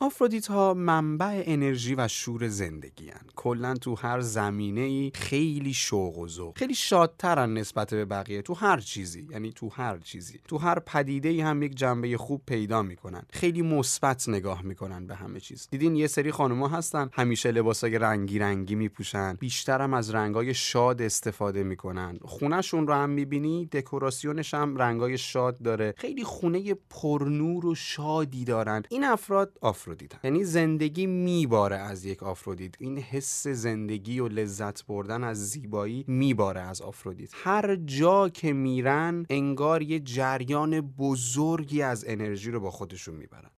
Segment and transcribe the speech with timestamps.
[0.00, 3.20] آفرودیت ها منبع انرژی و شور زندگی هن.
[3.36, 6.58] کلا تو هر زمینه ای خیلی شوق و ذوق.
[6.58, 9.26] خیلی شادترن نسبت به بقیه تو هر چیزی.
[9.30, 10.40] یعنی تو هر چیزی.
[10.48, 13.22] تو هر پدیده ای هم یک جنبه خوب پیدا می‌کنن.
[13.30, 15.68] خیلی مثبت نگاه می‌کنن به همه چیز.
[15.70, 19.34] دیدین یه سری خانوما هستن همیشه لباسای رنگی رنگی میپوشن.
[19.34, 22.18] بیشترم از رنگای شاد استفاده می‌کنن.
[22.22, 25.94] خونهشون رو هم می‌بینی دکوراسیونش هم رنگای شاد داره.
[25.96, 28.82] خیلی خونه پرنور و شادی دارن.
[28.88, 29.87] این افراد آفرودیت
[30.24, 32.74] یعنی زندگی میباره از یک آفرودیت.
[32.78, 37.30] این حس زندگی و لذت بردن از زیبایی میباره از آفرودیت.
[37.34, 43.50] هر جا که میرن انگار یه جریان بزرگی از انرژی رو با خودشون می‌برن.